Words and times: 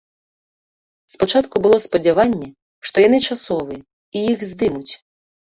Спачатку 1.15 1.55
было 1.67 1.77
спадзяванне, 1.85 2.49
што 2.91 3.05
яны 3.07 3.19
часовыя, 3.31 3.81
і 4.17 4.25
іх 4.31 4.51
здымуць. 4.53 4.93